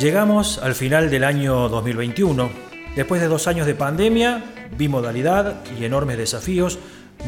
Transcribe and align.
Llegamos 0.00 0.56
al 0.62 0.72
final 0.72 1.10
del 1.10 1.24
año 1.24 1.68
2021. 1.68 2.48
Después 2.96 3.20
de 3.20 3.28
dos 3.28 3.46
años 3.46 3.66
de 3.66 3.74
pandemia, 3.74 4.42
bimodalidad 4.78 5.62
y 5.78 5.84
enormes 5.84 6.16
desafíos, 6.16 6.78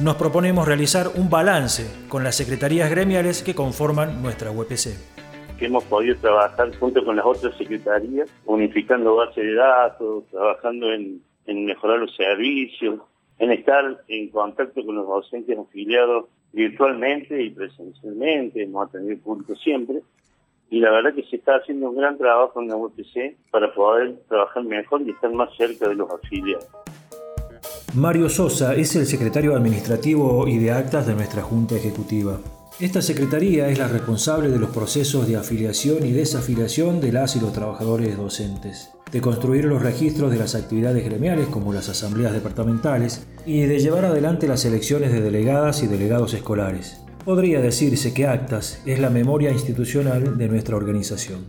nos 0.02 0.16
proponemos 0.16 0.66
realizar 0.66 1.08
un 1.14 1.28
balance 1.28 1.84
con 2.08 2.24
las 2.24 2.34
secretarías 2.34 2.88
gremiales 2.88 3.42
que 3.42 3.54
conforman 3.54 4.22
nuestra 4.22 4.50
UPC. 4.50 4.96
Hemos 5.60 5.84
podido 5.84 6.16
trabajar 6.16 6.74
junto 6.78 7.04
con 7.04 7.16
las 7.16 7.26
otras 7.26 7.54
secretarías, 7.58 8.30
unificando 8.46 9.16
bases 9.16 9.44
de 9.44 9.54
datos, 9.54 10.24
trabajando 10.30 10.94
en, 10.94 11.20
en 11.44 11.66
mejorar 11.66 11.98
los 11.98 12.16
servicios, 12.16 13.00
en 13.38 13.52
estar 13.52 14.02
en 14.08 14.30
contacto 14.30 14.82
con 14.82 14.94
los 14.94 15.06
docentes 15.06 15.58
afiliados 15.58 16.24
virtualmente 16.52 17.42
y 17.42 17.50
presencialmente, 17.50 18.62
hemos 18.62 18.88
atendido 18.88 19.20
público 19.22 19.54
siempre, 19.56 20.00
y 20.72 20.80
la 20.80 20.90
verdad 20.90 21.14
que 21.14 21.22
se 21.24 21.36
está 21.36 21.56
haciendo 21.56 21.90
un 21.90 21.96
gran 21.98 22.16
trabajo 22.16 22.62
en 22.62 22.68
la 22.68 22.76
UTC 22.76 23.36
para 23.50 23.74
poder 23.74 24.16
trabajar 24.26 24.64
mejor 24.64 25.02
y 25.02 25.10
estar 25.10 25.30
más 25.30 25.54
cerca 25.54 25.86
de 25.86 25.94
los 25.94 26.10
afiliados. 26.10 26.66
Mario 27.94 28.30
Sosa 28.30 28.74
es 28.74 28.96
el 28.96 29.04
secretario 29.04 29.54
administrativo 29.54 30.48
y 30.48 30.56
de 30.56 30.72
actas 30.72 31.06
de 31.06 31.14
nuestra 31.14 31.42
Junta 31.42 31.76
Ejecutiva. 31.76 32.38
Esta 32.80 33.02
secretaría 33.02 33.68
es 33.68 33.78
la 33.78 33.86
responsable 33.86 34.48
de 34.48 34.58
los 34.58 34.70
procesos 34.70 35.28
de 35.28 35.36
afiliación 35.36 36.06
y 36.06 36.12
desafiliación 36.12 37.02
de 37.02 37.12
las 37.12 37.36
y 37.36 37.40
los 37.40 37.52
trabajadores 37.52 38.16
docentes, 38.16 38.90
de 39.12 39.20
construir 39.20 39.66
los 39.66 39.82
registros 39.82 40.30
de 40.30 40.38
las 40.38 40.54
actividades 40.54 41.04
gremiales 41.04 41.48
como 41.48 41.74
las 41.74 41.90
asambleas 41.90 42.32
departamentales 42.32 43.28
y 43.44 43.60
de 43.66 43.78
llevar 43.78 44.06
adelante 44.06 44.48
las 44.48 44.64
elecciones 44.64 45.12
de 45.12 45.20
delegadas 45.20 45.82
y 45.82 45.86
delegados 45.86 46.32
escolares. 46.32 47.04
Podría 47.24 47.60
decirse 47.60 48.12
que 48.12 48.26
Actas 48.26 48.82
es 48.84 48.98
la 48.98 49.08
memoria 49.08 49.52
institucional 49.52 50.36
de 50.36 50.48
nuestra 50.48 50.76
organización. 50.76 51.44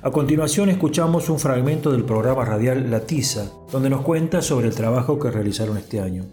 A 0.00 0.10
continuación 0.10 0.70
escuchamos 0.70 1.28
un 1.28 1.38
fragmento 1.38 1.92
del 1.92 2.04
programa 2.04 2.46
radial 2.46 2.90
La 2.90 3.00
Tiza, 3.00 3.52
donde 3.70 3.90
nos 3.90 4.00
cuenta 4.00 4.40
sobre 4.40 4.68
el 4.68 4.74
trabajo 4.74 5.18
que 5.18 5.30
realizaron 5.30 5.76
este 5.76 6.00
año. 6.00 6.24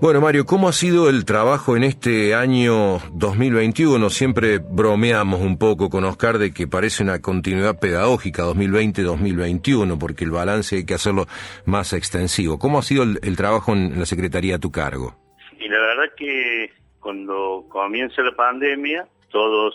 Bueno, 0.00 0.22
Mario, 0.22 0.46
¿cómo 0.46 0.66
ha 0.66 0.72
sido 0.72 1.10
el 1.10 1.26
trabajo 1.26 1.76
en 1.76 1.84
este 1.84 2.34
año 2.34 3.00
2021? 3.12 4.08
Siempre 4.08 4.56
bromeamos 4.56 5.42
un 5.42 5.58
poco 5.58 5.90
con 5.90 6.04
Oscar 6.04 6.38
de 6.38 6.54
que 6.54 6.66
parece 6.66 7.02
una 7.02 7.20
continuidad 7.20 7.78
pedagógica 7.78 8.44
2020-2021, 8.44 9.98
porque 9.98 10.24
el 10.24 10.30
balance 10.30 10.76
hay 10.76 10.86
que 10.86 10.94
hacerlo 10.94 11.26
más 11.66 11.92
extensivo. 11.92 12.58
¿Cómo 12.58 12.78
ha 12.78 12.82
sido 12.82 13.02
el, 13.02 13.36
trabajo 13.36 13.74
en 13.74 13.98
la 13.98 14.06
Secretaría 14.06 14.56
a 14.56 14.58
tu 14.58 14.72
cargo? 14.72 15.16
Y 15.58 15.68
la 15.68 15.78
verdad 15.78 16.14
que 16.16 16.72
cuando 16.98 17.66
comienza 17.68 18.22
la 18.22 18.34
pandemia, 18.34 19.06
todos 19.28 19.74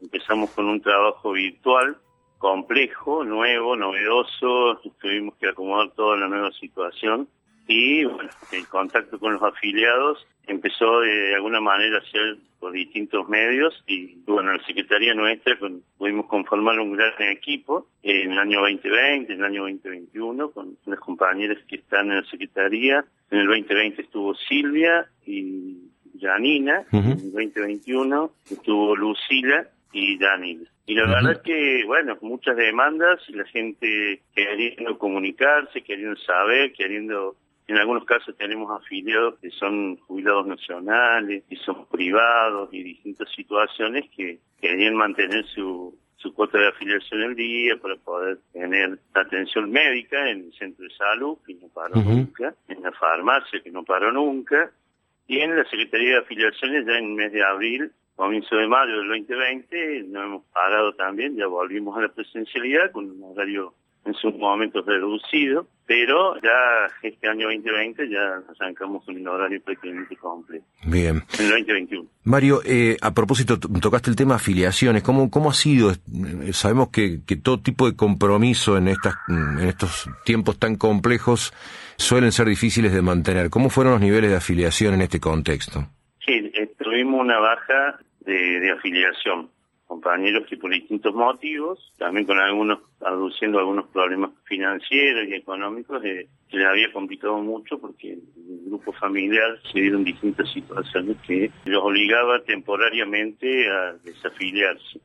empezamos 0.00 0.50
con 0.50 0.64
un 0.64 0.80
trabajo 0.80 1.30
virtual, 1.30 1.98
complejo, 2.38 3.22
nuevo, 3.22 3.76
novedoso, 3.76 4.80
tuvimos 5.00 5.36
que 5.36 5.50
acomodar 5.50 5.92
toda 5.92 6.16
la 6.16 6.26
nueva 6.26 6.50
situación 6.58 7.28
y 7.66 8.04
bueno, 8.04 8.30
el 8.52 8.66
contacto 8.68 9.18
con 9.18 9.34
los 9.34 9.42
afiliados 9.42 10.26
empezó 10.46 11.00
de 11.00 11.34
alguna 11.34 11.60
manera 11.60 11.98
a 11.98 12.10
ser 12.10 12.36
por 12.58 12.72
distintos 12.72 13.28
medios 13.28 13.82
y 13.86 14.16
bueno, 14.26 14.52
la 14.52 14.64
Secretaría 14.64 15.14
nuestra 15.14 15.56
pudimos 15.98 16.26
conformar 16.26 16.78
un 16.78 16.92
gran 16.92 17.12
equipo 17.30 17.88
en 18.02 18.32
el 18.32 18.38
año 18.38 18.60
2020, 18.60 19.32
en 19.32 19.38
el 19.38 19.44
año 19.44 19.62
2021 19.62 20.50
con 20.50 20.76
las 20.86 21.00
compañeras 21.00 21.58
que 21.66 21.76
están 21.76 22.10
en 22.10 22.16
la 22.16 22.24
Secretaría. 22.24 23.04
En 23.30 23.38
el 23.38 23.46
2020 23.46 24.02
estuvo 24.02 24.34
Silvia 24.34 25.06
y 25.26 25.88
Janina, 26.20 26.84
en 26.92 27.04
el 27.04 27.32
2021 27.32 28.30
estuvo 28.50 28.94
Lucila 28.94 29.66
y 29.92 30.18
Janina. 30.18 30.64
Y 30.86 30.94
la 30.94 31.06
verdad 31.06 31.32
es 31.32 31.38
que, 31.38 31.84
bueno, 31.86 32.18
muchas 32.22 32.56
demandas, 32.56 33.20
la 33.28 33.44
gente 33.44 34.20
queriendo 34.34 34.98
comunicarse, 34.98 35.82
queriendo 35.82 36.16
saber, 36.16 36.72
queriendo 36.72 37.36
en 37.72 37.78
algunos 37.78 38.04
casos 38.04 38.36
tenemos 38.36 38.70
afiliados 38.70 39.38
que 39.40 39.50
son 39.50 39.96
jubilados 39.96 40.46
nacionales 40.46 41.42
y 41.48 41.56
son 41.56 41.86
privados 41.86 42.68
y 42.70 42.82
distintas 42.82 43.30
situaciones 43.34 44.10
que 44.14 44.40
querían 44.60 44.94
mantener 44.94 45.46
su, 45.46 45.98
su 46.16 46.34
cuota 46.34 46.58
de 46.58 46.68
afiliación 46.68 47.22
el 47.22 47.34
día 47.34 47.78
para 47.80 47.96
poder 47.96 48.40
tener 48.52 48.98
atención 49.14 49.70
médica 49.70 50.30
en 50.30 50.44
el 50.44 50.52
centro 50.52 50.84
de 50.84 50.94
salud, 50.94 51.38
que 51.46 51.54
no 51.54 51.68
paró 51.68 51.96
nunca, 51.96 52.54
en 52.68 52.82
la 52.82 52.92
farmacia, 52.92 53.62
que 53.62 53.70
no 53.70 53.84
paró 53.84 54.12
nunca, 54.12 54.70
y 55.26 55.38
en 55.38 55.56
la 55.56 55.64
Secretaría 55.64 56.12
de 56.12 56.18
Afiliaciones 56.18 56.84
ya 56.86 56.98
en 56.98 57.04
el 57.06 57.12
mes 57.12 57.32
de 57.32 57.42
abril, 57.42 57.90
comienzo 58.16 58.54
de 58.54 58.68
mayo 58.68 58.98
del 58.98 59.08
2020, 59.08 60.02
no 60.08 60.22
hemos 60.22 60.44
parado 60.52 60.92
también, 60.92 61.36
ya 61.36 61.46
volvimos 61.46 61.96
a 61.96 62.02
la 62.02 62.08
presencialidad 62.08 62.92
con 62.92 63.10
un 63.10 63.24
horario 63.24 63.72
en 64.04 64.12
sus 64.12 64.34
momentos 64.36 64.84
reducido, 64.84 65.66
pero 65.86 66.36
ya 66.40 66.88
este 67.02 67.28
año 67.28 67.48
2020 67.48 68.08
ya 68.08 68.40
arrancamos 68.58 69.06
un 69.08 69.26
horario 69.26 69.60
prácticamente 69.62 70.16
completo. 70.16 70.64
Bien. 70.84 71.22
En 71.38 71.44
el 71.44 71.50
2021. 71.50 72.08
Mario, 72.24 72.60
eh, 72.64 72.96
a 73.00 73.12
propósito, 73.12 73.58
tocaste 73.58 74.10
el 74.10 74.16
tema 74.16 74.36
afiliaciones. 74.36 75.02
¿Cómo, 75.02 75.30
cómo 75.30 75.50
ha 75.50 75.54
sido? 75.54 75.90
Eh, 75.90 76.52
sabemos 76.52 76.90
que, 76.90 77.20
que 77.26 77.36
todo 77.36 77.60
tipo 77.60 77.90
de 77.90 77.96
compromiso 77.96 78.76
en, 78.76 78.88
estas, 78.88 79.14
en 79.28 79.58
estos 79.60 80.08
tiempos 80.24 80.58
tan 80.58 80.76
complejos 80.76 81.52
suelen 81.96 82.32
ser 82.32 82.46
difíciles 82.46 82.92
de 82.92 83.02
mantener. 83.02 83.50
¿Cómo 83.50 83.68
fueron 83.68 83.94
los 83.94 84.00
niveles 84.00 84.30
de 84.30 84.36
afiliación 84.36 84.94
en 84.94 85.02
este 85.02 85.20
contexto? 85.20 85.88
Sí, 86.24 86.52
eh, 86.54 86.70
tuvimos 86.78 87.20
una 87.20 87.38
baja 87.38 87.98
de, 88.20 88.60
de 88.60 88.70
afiliación 88.70 89.50
compañeros 89.92 90.46
que 90.48 90.56
por 90.56 90.70
distintos 90.70 91.14
motivos, 91.14 91.92
también 91.98 92.24
con 92.24 92.38
algunos, 92.38 92.78
aduciendo 93.02 93.58
algunos 93.58 93.88
problemas 93.88 94.30
financieros 94.44 95.28
y 95.28 95.34
económicos, 95.34 96.02
eh, 96.02 96.28
se 96.50 96.56
les 96.56 96.66
había 96.66 96.90
complicado 96.90 97.36
mucho 97.40 97.78
porque 97.78 98.14
el 98.14 98.22
grupo 98.68 98.94
familiar 98.94 99.58
se 99.70 99.80
dieron 99.80 100.02
distintas 100.02 100.50
situaciones 100.50 101.18
que 101.26 101.50
los 101.66 101.84
obligaba 101.84 102.42
temporariamente 102.42 103.68
a 103.70 103.92
desafiliarse. 104.02 104.98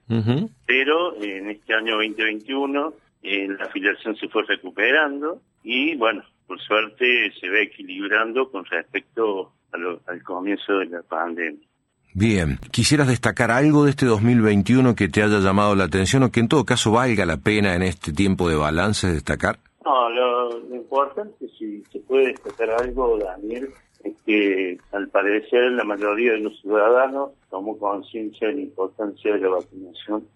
Pero 0.66 1.22
eh, 1.22 1.40
en 1.40 1.50
este 1.50 1.74
año 1.74 1.96
2021 1.96 2.94
eh, 3.24 3.48
la 3.60 3.66
afiliación 3.66 4.16
se 4.16 4.30
fue 4.30 4.44
recuperando 4.44 5.42
y 5.64 5.98
bueno, 5.98 6.24
por 6.48 6.62
suerte 6.62 7.34
se 7.42 7.50
ve 7.50 7.64
equilibrando 7.64 8.50
con 8.50 8.64
respecto 8.64 9.52
al 9.74 10.24
comienzo 10.24 10.78
de 10.80 10.86
la 10.86 11.04
pandemia. 11.04 11.68
Bien, 12.14 12.60
¿quisieras 12.72 13.08
destacar 13.08 13.52
algo 13.52 13.86
de 13.86 13.92
este 13.92 14.06
2021 14.06 14.96
que 14.96 15.08
te 15.08 15.22
haya 15.22 15.40
llamado 15.40 15.76
la 15.76 15.84
atención 15.84 16.24
o 16.24 16.32
que 16.32 16.40
en 16.40 16.48
todo 16.48 16.66
caso 16.66 16.92
valga 16.92 17.26
la 17.26 17.38
pena 17.38 17.76
en 17.76 17.84
este 17.84 18.12
tiempo 18.12 18.50
de 18.50 18.56
balance 18.56 19.12
destacar? 19.12 19.60
No, 19.86 20.10
lo, 20.10 20.76
importante, 20.76 21.48
si 21.58 21.84
se 21.92 22.00
puede 22.00 22.28
destacar 22.28 22.72
algo, 22.72 23.18
Daniel, 23.20 23.70
es 24.04 24.16
que 24.26 24.78
al 24.94 25.10
parecer 25.10 25.72
la 25.74 25.84
mayoría 25.84 26.34
de 26.34 26.40
los 26.40 26.60
ciudadanos 26.62 27.32
tomó 27.50 27.78
conciencia 27.78 28.48
de 28.48 28.56
la 28.56 28.62
importancia 28.62 29.34
de 29.34 29.40
la 29.40 29.50
vacunación. 29.50 30.28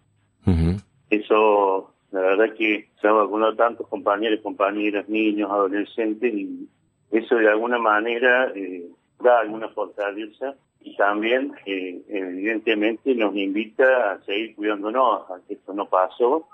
Eso, 1.09 1.91
la 2.11 2.21
verdad 2.21 2.53
que 2.57 2.87
se 3.01 3.07
han 3.07 3.15
vacunado 3.15 3.53
tantos 3.55 3.85
compañeros, 3.87 4.39
compañeras, 4.41 5.09
niños, 5.09 5.51
adolescentes 5.51 6.33
y 6.33 6.69
eso 7.11 7.35
de 7.35 7.49
alguna 7.49 7.77
manera 7.77 8.49
eh, 8.55 8.87
da 9.21 9.41
alguna 9.41 9.67
fortaleza 9.69 10.55
también 11.01 11.51
eh, 11.65 11.99
evidentemente 12.09 13.15
nos 13.15 13.35
invita 13.35 14.11
a 14.11 14.21
seguir 14.21 14.55
cuidándonos, 14.55 15.31
a 15.31 15.39
que 15.47 15.55
esto 15.55 15.73
no 15.73 15.87
pasó, 15.87 16.47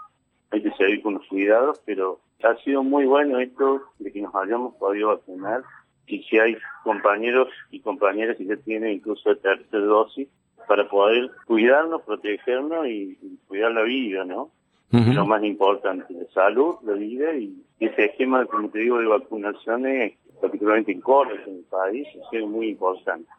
hay 0.52 0.64
que 0.64 0.72
seguir 0.78 1.02
con 1.02 1.16
los 1.16 1.28
cuidados, 1.28 1.82
pero 1.86 2.22
ha 2.42 2.56
sido 2.64 2.82
muy 2.82 3.06
bueno 3.06 3.42
esto 3.42 3.82
de 4.00 4.10
que 4.10 4.22
nos 4.22 4.34
hayamos 4.36 4.74
podido 4.76 5.10
vacunar 5.10 5.64
y 6.06 6.24
si 6.24 6.40
hay 6.40 6.56
compañeros 6.86 7.50
y 7.72 7.82
compañeras 7.82 8.38
que 8.38 8.46
ya 8.46 8.56
tienen 8.56 8.94
incluso 8.94 9.34
la 9.34 9.36
tercera 9.36 9.84
dosis 9.84 10.30
para 10.66 10.88
poder 10.88 11.30
cuidarnos, 11.46 12.04
protegernos 12.04 12.88
y, 12.88 13.18
cuidar 13.50 13.74
la 13.74 13.84
vida, 13.84 14.24
¿no? 14.24 14.52
Lo 14.92 15.26
más 15.26 15.44
importante, 15.44 16.06
la 16.14 16.26
salud, 16.34 16.76
la 16.84 16.94
vida 16.94 17.36
y, 17.36 17.66
ese 17.82 18.06
esquema, 18.06 18.46
como 18.46 18.70
te 18.70 18.80
digo, 18.80 18.98
de 19.00 19.08
vacunaciones, 19.08 20.14
particularmente 20.40 20.94
en 20.94 21.02
Córdoba, 21.02 21.42
en 21.46 21.56
el 21.58 21.64
país, 21.66 22.08
ha 22.16 22.30
sido 22.30 22.48
muy 22.48 22.70
importante. 22.70 23.30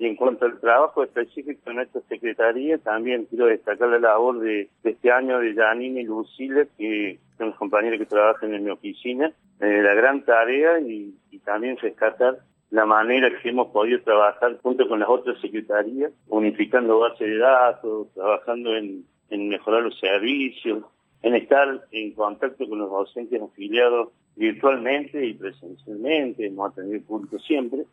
Y 0.00 0.06
en 0.06 0.16
cuanto 0.16 0.46
al 0.46 0.58
trabajo 0.58 1.04
específico 1.04 1.70
en 1.70 1.80
esta 1.80 2.00
secretaría, 2.08 2.78
también 2.78 3.26
quiero 3.26 3.44
destacar 3.44 3.90
la 3.90 3.98
labor 3.98 4.40
de, 4.40 4.70
este 4.82 5.12
año 5.12 5.38
de 5.40 5.54
Janine 5.54 6.00
y 6.00 6.04
Lucila, 6.04 6.66
que 6.78 7.18
son 7.36 7.48
los 7.48 7.56
compañeros 7.56 7.98
que 7.98 8.06
trabajan 8.06 8.54
en 8.54 8.64
mi 8.64 8.70
oficina, 8.70 9.30
eh, 9.60 9.82
la 9.82 9.92
gran 9.92 10.24
tarea 10.24 10.80
y, 10.80 11.14
también 11.44 11.76
rescatar 11.76 12.38
la 12.70 12.86
manera 12.86 13.30
que 13.42 13.50
hemos 13.50 13.68
podido 13.72 14.00
trabajar 14.00 14.58
junto 14.62 14.88
con 14.88 15.00
las 15.00 15.08
otras 15.10 15.38
secretarías, 15.38 16.12
unificando 16.28 17.00
bases 17.00 17.28
de 17.28 17.36
datos, 17.36 18.08
trabajando 18.14 18.74
en, 18.74 19.04
en 19.28 19.48
mejorar 19.50 19.82
los 19.82 19.98
servicios, 19.98 20.82
en 21.22 21.34
estar 21.34 21.84
en 21.90 22.12
contacto 22.12 22.66
con 22.66 22.78
los 22.78 22.88
docentes 22.88 23.42
afiliados 23.42 24.08
virtualmente 24.36 25.26
y 25.26 25.34
presencialmente, 25.34 26.46
hemos 26.46 26.72
atendido 26.72 27.02
público 27.04 27.38
siempre, 27.38 27.84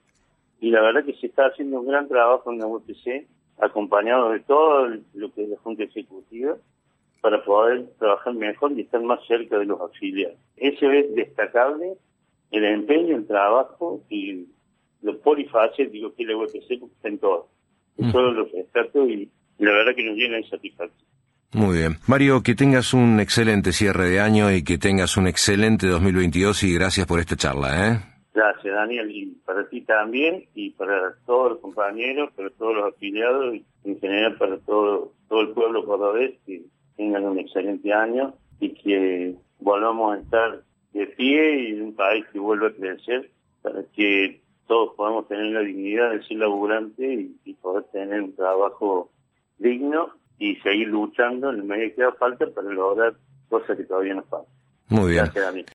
y 0.59 0.71
la 0.71 0.81
verdad 0.81 1.05
que 1.05 1.13
se 1.13 1.27
está 1.27 1.47
haciendo 1.47 1.79
un 1.79 1.87
gran 1.87 2.07
trabajo 2.07 2.51
en 2.51 2.59
la 2.59 2.67
UTC 2.67 3.27
acompañados 3.59 4.33
de 4.33 4.39
todo 4.41 4.87
lo 5.13 5.33
que 5.33 5.43
es 5.43 5.49
la 5.49 5.57
Junta 5.57 5.83
Ejecutiva 5.83 6.55
para 7.21 7.43
poder 7.43 7.87
trabajar 7.99 8.33
mejor 8.33 8.71
y 8.73 8.81
estar 8.81 9.01
más 9.01 9.19
cerca 9.27 9.57
de 9.57 9.65
los 9.65 9.81
afiliados. 9.81 10.37
Eso 10.55 10.91
es 10.91 11.13
destacable, 11.15 11.93
el 12.51 12.63
empeño, 12.63 13.15
el 13.15 13.27
trabajo 13.27 14.01
y 14.09 14.47
lo 15.01 15.19
polifacético 15.19 16.13
que 16.13 16.23
es 16.23 16.29
la 16.29 16.37
UPC, 16.37 16.79
porque 16.79 16.95
está 16.95 17.07
en 17.09 17.19
todo. 17.19 17.47
Eso 17.97 18.21
lo 18.21 18.45
rescato 18.45 19.07
y 19.07 19.29
la 19.57 19.71
verdad 19.71 19.95
que 19.95 20.03
nos 20.03 20.15
llena 20.15 20.37
de 20.37 20.47
satisfacción. 20.47 21.07
Muy 21.53 21.77
bien. 21.77 21.97
Mario, 22.07 22.43
que 22.43 22.55
tengas 22.55 22.93
un 22.93 23.19
excelente 23.19 23.71
cierre 23.71 24.09
de 24.09 24.19
año 24.19 24.51
y 24.51 24.63
que 24.63 24.77
tengas 24.77 25.17
un 25.17 25.27
excelente 25.27 25.87
2022 25.87 26.63
y 26.63 26.73
gracias 26.73 27.07
por 27.07 27.19
esta 27.19 27.35
charla. 27.35 27.93
¿eh? 27.93 28.16
Gracias, 28.37 28.71
Daniel, 28.71 29.09
y 29.09 29.25
para 29.47 29.67
ti 29.67 29.81
también, 29.81 30.45
y 30.53 30.69
para 30.69 31.15
todos 31.25 31.53
los 31.53 31.59
compañeros, 31.59 32.29
para 32.35 32.51
todos 32.51 32.75
los 32.75 32.93
afiliados, 32.93 33.55
y 33.55 33.65
en 33.83 33.99
general 33.99 34.37
para 34.37 34.59
todo, 34.59 35.13
todo 35.27 35.41
el 35.41 35.49
pueblo 35.53 35.83
cordobés, 35.83 36.35
que 36.45 36.61
tengan 36.97 37.25
un 37.25 37.39
excelente 37.39 37.91
año 37.91 38.35
y 38.59 38.75
que 38.75 39.33
volvamos 39.59 40.13
a 40.13 40.19
estar 40.19 40.61
de 40.93 41.07
pie 41.07 41.61
y 41.61 41.71
en 41.77 41.81
un 41.81 41.95
país 41.95 42.25
que 42.31 42.37
vuelva 42.37 42.67
a 42.67 42.73
crecer, 42.73 43.31
para 43.63 43.81
que 43.95 44.39
todos 44.67 44.93
podamos 44.95 45.27
tener 45.27 45.47
la 45.47 45.61
dignidad 45.61 46.11
de 46.11 46.21
ser 46.21 46.37
laburante 46.37 47.11
y, 47.11 47.35
y 47.43 47.55
poder 47.55 47.85
tener 47.85 48.21
un 48.21 48.35
trabajo 48.35 49.09
digno 49.57 50.11
y 50.37 50.57
seguir 50.57 50.89
luchando 50.89 51.49
en 51.49 51.55
el 51.55 51.63
medio 51.63 51.95
que 51.95 52.03
da 52.03 52.11
falta 52.11 52.45
para 52.53 52.69
lograr 52.69 53.15
cosas 53.49 53.75
que 53.75 53.83
todavía 53.85 54.13
nos 54.13 54.27
faltan. 54.27 54.53
Muy 54.89 55.13
bien. 55.13 55.23
Gracias, 55.23 55.43
Daniel. 55.43 55.65